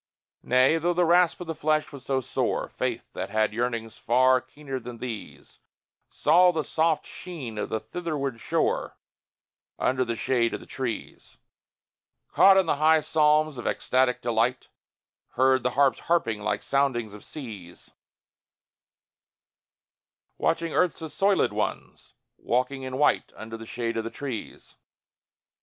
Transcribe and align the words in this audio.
Nay 0.41 0.79
though 0.79 0.95
the 0.95 1.05
rasp 1.05 1.39
of 1.41 1.45
the 1.45 1.53
flesh 1.53 1.91
was 1.91 2.03
so 2.03 2.21
sore, 2.21 2.67
Faith, 2.67 3.13
that 3.13 3.29
had 3.29 3.53
yearnings 3.53 3.99
far 3.99 4.41
keener 4.41 4.79
than 4.79 4.97
these, 4.97 5.59
Saw 6.09 6.51
the 6.51 6.63
soft 6.63 7.05
sheen 7.05 7.59
of 7.59 7.69
the 7.69 7.79
Thitherward 7.79 8.39
Shore 8.41 8.97
Under 9.77 10.03
the 10.03 10.15
shade 10.15 10.55
of 10.55 10.59
the 10.59 10.65
trees; 10.65 11.37
Caught 12.33 12.65
the 12.65 12.77
high 12.77 13.01
psalms 13.01 13.59
of 13.59 13.67
ecstatic 13.67 14.23
delight 14.23 14.69
Heard 15.33 15.61
the 15.61 15.69
harps 15.77 15.99
harping, 15.99 16.41
like 16.41 16.63
soundings 16.63 17.13
of 17.13 17.23
seas 17.23 17.91
Watched 20.39 20.63
earth's 20.63 21.01
assoilèd 21.01 21.51
ones 21.51 22.15
walking 22.39 22.81
in 22.81 22.97
white 22.97 23.31
Under 23.35 23.55
the 23.55 23.67
shade 23.67 23.97
of 23.97 24.03
the 24.03 24.09
trees. 24.09 24.77